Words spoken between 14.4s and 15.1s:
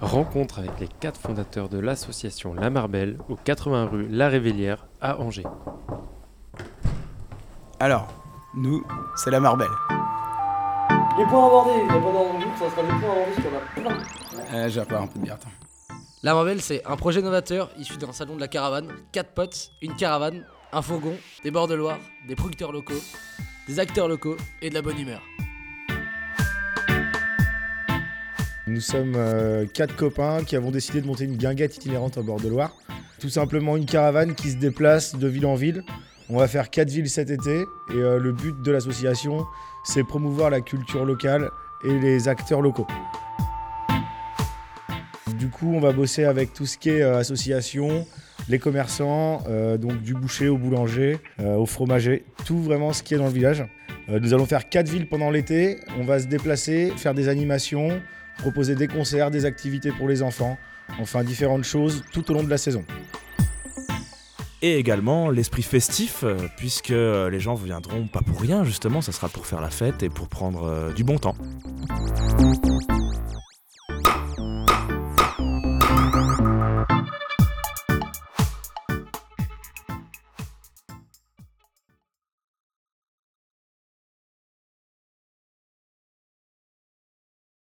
Euh, J'ai encore un